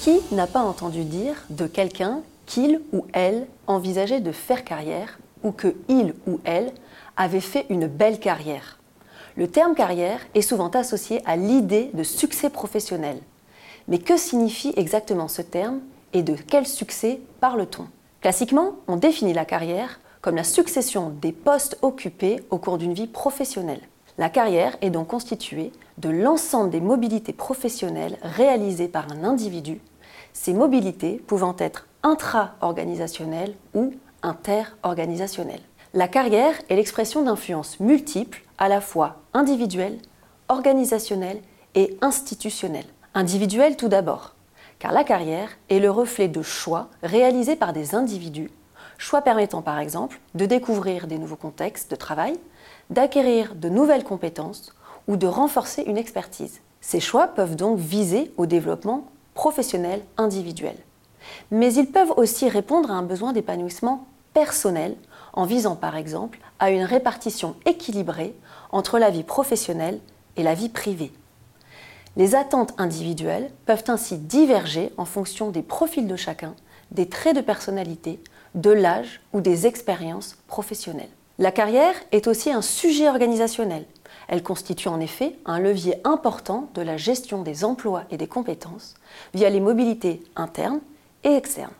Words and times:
Qui 0.00 0.20
n'a 0.30 0.46
pas 0.46 0.62
entendu 0.62 1.04
dire 1.04 1.34
de 1.50 1.66
quelqu'un 1.66 2.20
qu'il 2.46 2.80
ou 2.92 3.04
elle 3.12 3.48
envisageait 3.66 4.20
de 4.20 4.30
faire 4.30 4.64
carrière 4.64 5.18
ou 5.42 5.50
que 5.50 5.74
il 5.88 6.14
ou 6.26 6.38
elle 6.44 6.72
avait 7.16 7.40
fait 7.40 7.66
une 7.68 7.88
belle 7.88 8.20
carrière? 8.20 8.78
Le 9.36 9.48
terme 9.48 9.74
carrière 9.74 10.20
est 10.34 10.42
souvent 10.42 10.68
associé 10.68 11.20
à 11.26 11.36
l'idée 11.36 11.90
de 11.94 12.04
succès 12.04 12.48
professionnel. 12.48 13.18
Mais 13.88 13.98
que 13.98 14.16
signifie 14.16 14.72
exactement 14.76 15.26
ce 15.26 15.42
terme 15.42 15.80
et 16.12 16.22
de 16.22 16.34
quel 16.34 16.66
succès 16.66 17.20
parle-t-on? 17.40 17.86
Classiquement, 18.20 18.76
on 18.86 18.96
définit 18.96 19.32
la 19.32 19.44
carrière 19.44 20.00
comme 20.20 20.36
la 20.36 20.44
succession 20.44 21.10
des 21.10 21.32
postes 21.32 21.76
occupés 21.82 22.42
au 22.50 22.58
cours 22.58 22.78
d'une 22.78 22.94
vie 22.94 23.06
professionnelle. 23.08 23.80
La 24.18 24.28
carrière 24.28 24.76
est 24.80 24.90
donc 24.90 25.06
constituée 25.06 25.70
de 25.98 26.08
l'ensemble 26.08 26.70
des 26.70 26.80
mobilités 26.80 27.32
professionnelles 27.32 28.18
réalisées 28.22 28.88
par 28.88 29.12
un 29.12 29.22
individu, 29.22 29.80
ces 30.32 30.52
mobilités 30.52 31.22
pouvant 31.28 31.54
être 31.58 31.86
intra-organisationnelles 32.02 33.54
ou 33.74 33.92
inter-organisationnelles. 34.22 35.62
La 35.94 36.08
carrière 36.08 36.54
est 36.68 36.74
l'expression 36.74 37.22
d'influences 37.22 37.78
multiples, 37.78 38.42
à 38.58 38.68
la 38.68 38.80
fois 38.80 39.18
individuelles, 39.34 39.98
organisationnelles 40.48 41.40
et 41.76 41.96
institutionnelles. 42.00 42.86
Individuelles 43.14 43.76
tout 43.76 43.88
d'abord, 43.88 44.34
car 44.80 44.90
la 44.90 45.04
carrière 45.04 45.50
est 45.70 45.78
le 45.78 45.92
reflet 45.92 46.26
de 46.26 46.42
choix 46.42 46.88
réalisés 47.04 47.56
par 47.56 47.72
des 47.72 47.94
individus, 47.94 48.50
choix 48.98 49.22
permettant 49.22 49.62
par 49.62 49.78
exemple 49.78 50.20
de 50.34 50.44
découvrir 50.44 51.06
des 51.06 51.18
nouveaux 51.18 51.36
contextes 51.36 51.90
de 51.90 51.96
travail, 51.96 52.38
d'acquérir 52.90 53.54
de 53.54 53.68
nouvelles 53.68 54.04
compétences 54.04 54.74
ou 55.06 55.16
de 55.16 55.26
renforcer 55.26 55.82
une 55.82 55.96
expertise. 55.96 56.60
Ces 56.80 57.00
choix 57.00 57.28
peuvent 57.28 57.56
donc 57.56 57.78
viser 57.78 58.32
au 58.36 58.46
développement 58.46 59.08
professionnel 59.34 60.02
individuel. 60.16 60.76
Mais 61.50 61.72
ils 61.72 61.90
peuvent 61.90 62.12
aussi 62.16 62.48
répondre 62.48 62.90
à 62.90 62.94
un 62.94 63.02
besoin 63.02 63.32
d'épanouissement 63.32 64.06
personnel 64.34 64.96
en 65.32 65.44
visant 65.44 65.76
par 65.76 65.96
exemple 65.96 66.38
à 66.58 66.70
une 66.70 66.82
répartition 66.82 67.54
équilibrée 67.64 68.34
entre 68.72 68.98
la 68.98 69.10
vie 69.10 69.22
professionnelle 69.22 70.00
et 70.36 70.42
la 70.42 70.54
vie 70.54 70.68
privée. 70.68 71.12
Les 72.16 72.34
attentes 72.34 72.74
individuelles 72.78 73.50
peuvent 73.66 73.84
ainsi 73.88 74.18
diverger 74.18 74.92
en 74.96 75.04
fonction 75.04 75.50
des 75.50 75.62
profils 75.62 76.06
de 76.06 76.16
chacun, 76.16 76.54
des 76.90 77.08
traits 77.08 77.36
de 77.36 77.40
personnalité, 77.40 78.20
de 78.54 78.70
l'âge 78.70 79.20
ou 79.32 79.40
des 79.40 79.66
expériences 79.66 80.36
professionnelles. 80.46 81.08
La 81.38 81.52
carrière 81.52 81.94
est 82.10 82.26
aussi 82.26 82.50
un 82.50 82.62
sujet 82.62 83.08
organisationnel. 83.08 83.84
Elle 84.26 84.42
constitue 84.42 84.88
en 84.88 85.00
effet 85.00 85.36
un 85.46 85.58
levier 85.58 86.00
important 86.04 86.68
de 86.74 86.82
la 86.82 86.96
gestion 86.96 87.42
des 87.42 87.64
emplois 87.64 88.04
et 88.10 88.16
des 88.16 88.26
compétences 88.26 88.94
via 89.34 89.48
les 89.48 89.60
mobilités 89.60 90.22
internes 90.36 90.80
et 91.24 91.34
externes. 91.34 91.70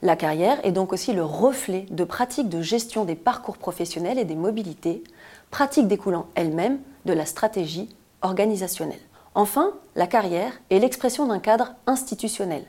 La 0.00 0.16
carrière 0.16 0.64
est 0.64 0.72
donc 0.72 0.92
aussi 0.92 1.12
le 1.12 1.24
reflet 1.24 1.86
de 1.90 2.04
pratiques 2.04 2.48
de 2.48 2.62
gestion 2.62 3.04
des 3.04 3.16
parcours 3.16 3.58
professionnels 3.58 4.18
et 4.18 4.24
des 4.24 4.36
mobilités, 4.36 5.02
pratiques 5.50 5.88
découlant 5.88 6.26
elles-mêmes 6.34 6.78
de 7.04 7.12
la 7.12 7.26
stratégie 7.26 7.88
organisationnelle. 8.22 9.00
Enfin, 9.34 9.72
la 9.96 10.06
carrière 10.06 10.52
est 10.70 10.78
l'expression 10.78 11.26
d'un 11.26 11.40
cadre 11.40 11.74
institutionnel. 11.86 12.64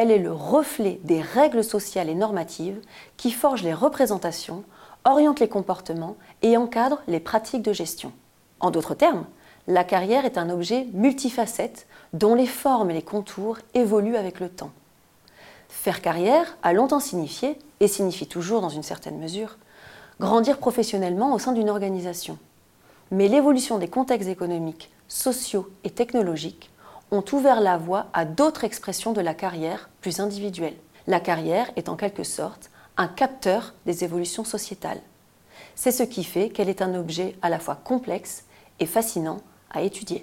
Elle 0.00 0.12
est 0.12 0.18
le 0.18 0.32
reflet 0.32 1.00
des 1.02 1.20
règles 1.20 1.64
sociales 1.64 2.08
et 2.08 2.14
normatives 2.14 2.80
qui 3.16 3.32
forgent 3.32 3.64
les 3.64 3.74
représentations 3.74 4.62
oriente 5.04 5.40
les 5.40 5.48
comportements 5.48 6.14
et 6.40 6.56
encadre 6.56 7.02
les 7.08 7.18
pratiques 7.18 7.64
de 7.64 7.72
gestion. 7.72 8.12
En 8.60 8.70
d'autres 8.70 8.94
termes, 8.94 9.26
la 9.66 9.82
carrière 9.82 10.24
est 10.24 10.38
un 10.38 10.50
objet 10.50 10.86
multifacette 10.92 11.88
dont 12.12 12.36
les 12.36 12.46
formes 12.46 12.92
et 12.92 12.94
les 12.94 13.02
contours 13.02 13.58
évoluent 13.74 14.14
avec 14.14 14.38
le 14.38 14.48
temps. 14.48 14.70
Faire 15.68 16.00
carrière 16.00 16.56
a 16.62 16.72
longtemps 16.72 17.00
signifié, 17.00 17.58
et 17.80 17.88
signifie 17.88 18.28
toujours 18.28 18.60
dans 18.60 18.68
une 18.68 18.84
certaine 18.84 19.18
mesure, 19.18 19.58
grandir 20.20 20.58
professionnellement 20.58 21.34
au 21.34 21.40
sein 21.40 21.50
d'une 21.50 21.70
organisation. 21.70 22.38
Mais 23.10 23.26
l'évolution 23.26 23.78
des 23.78 23.88
contextes 23.88 24.28
économiques, 24.28 24.92
sociaux 25.08 25.68
et 25.82 25.90
technologiques 25.90 26.70
ont 27.10 27.24
ouvert 27.32 27.60
la 27.60 27.76
voie 27.76 28.06
à 28.12 28.24
d'autres 28.24 28.64
expressions 28.64 29.12
de 29.12 29.20
la 29.20 29.34
carrière 29.34 29.88
plus 30.00 30.20
individuelles. 30.20 30.76
La 31.06 31.20
carrière 31.20 31.70
est 31.76 31.88
en 31.88 31.96
quelque 31.96 32.24
sorte 32.24 32.70
un 32.96 33.08
capteur 33.08 33.74
des 33.86 34.04
évolutions 34.04 34.44
sociétales. 34.44 35.00
C'est 35.74 35.92
ce 35.92 36.02
qui 36.02 36.24
fait 36.24 36.50
qu'elle 36.50 36.68
est 36.68 36.82
un 36.82 36.94
objet 36.94 37.36
à 37.40 37.48
la 37.48 37.58
fois 37.58 37.76
complexe 37.76 38.44
et 38.80 38.86
fascinant 38.86 39.40
à 39.70 39.82
étudier. 39.82 40.22